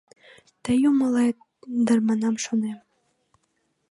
Тый 0.63 0.79
умылет 0.89 1.37
дыр 1.85 1.99
ман 2.07 2.21
шонем: 2.43 2.79